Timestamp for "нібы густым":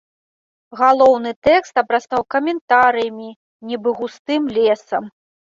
3.71-4.51